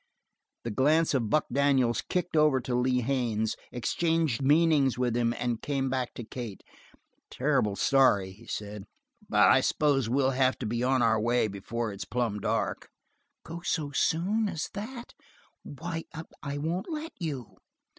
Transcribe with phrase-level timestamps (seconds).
[0.63, 5.61] The glance of Buck Daniels kicked over to Lee Haines, exchanged meanings with him, and
[5.61, 6.63] came back to Kate.
[7.29, 8.85] "Terrible sorry," he said,
[9.29, 12.89] "but I s'pose we'll have to be on our way before it's plumb dark."
[13.45, 15.13] "Go so soon as that?
[15.61, 16.05] Why,
[16.41, 17.57] I won't let you."